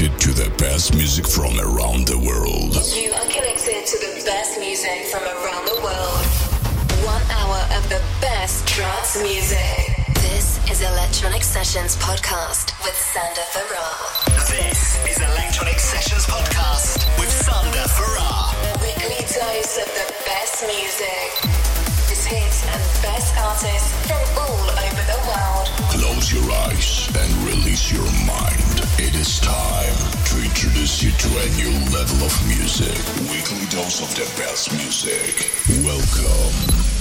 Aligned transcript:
connected 0.00 0.20
to 0.20 0.32
the 0.32 0.50
best 0.56 0.94
music 0.94 1.26
from 1.26 1.60
around 1.60 2.06
the 2.06 2.16
world. 2.16 2.72
You 2.96 3.12
are 3.12 3.28
connected 3.28 3.84
to 3.84 3.96
the 4.00 4.22
best 4.24 4.58
music 4.58 5.04
from 5.12 5.20
around 5.20 5.68
the 5.68 5.76
world. 5.84 6.24
One 7.04 7.20
hour 7.28 7.60
of 7.76 7.84
the 7.90 8.00
best 8.20 8.66
trance 8.66 9.20
music. 9.20 10.00
This 10.24 10.56
is 10.70 10.80
Electronic 10.80 11.42
Sessions 11.42 11.96
Podcast 11.96 12.72
with 12.80 12.96
Sander 12.96 13.44
Ferrar. 13.52 14.00
This 14.48 14.96
is 15.04 15.20
Electronic 15.20 15.78
Sessions 15.78 16.24
Podcast 16.24 17.04
with 17.20 17.28
Sander 17.28 17.88
Ferrar. 17.92 18.56
Weekly 18.80 19.20
dose 19.28 19.76
of 19.84 19.90
the 20.00 20.08
best 20.24 20.64
music. 20.64 21.60
Hits 22.30 22.62
and 22.62 23.02
best 23.02 23.34
artists 23.38 23.90
from 24.06 24.22
all 24.38 24.70
over 24.70 25.04
the 25.10 25.18
world. 25.26 25.66
Close 25.90 26.32
your 26.32 26.52
eyes 26.52 27.08
and 27.16 27.32
release 27.48 27.90
your 27.90 28.06
mind. 28.24 28.59
Time 29.42 29.96
to 30.26 30.42
introduce 30.42 31.02
you 31.02 31.10
to 31.12 31.28
a 31.28 31.46
new 31.56 31.72
level 31.90 32.24
of 32.26 32.46
music. 32.46 32.96
Weekly 33.30 33.66
dose 33.66 34.02
of 34.02 34.14
the 34.14 34.30
best 34.40 34.72
music. 34.72 35.50
Welcome. 35.84 36.99